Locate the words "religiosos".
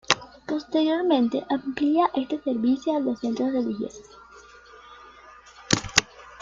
3.53-4.07